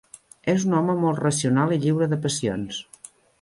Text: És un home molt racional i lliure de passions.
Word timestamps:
És 0.53 0.63
un 0.69 0.71
home 0.77 0.95
molt 1.03 1.21
racional 1.25 1.75
i 1.75 1.77
lliure 1.85 2.09
de 2.15 2.19
passions. 2.25 2.81